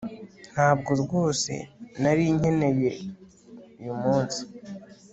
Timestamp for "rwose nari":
1.03-2.23